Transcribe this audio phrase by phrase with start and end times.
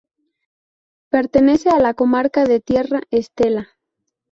[1.11, 3.69] Pertenece a la comarca de Tierra Estella.